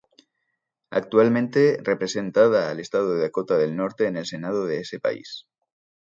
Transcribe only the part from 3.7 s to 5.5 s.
Norte en el Senado de ese país.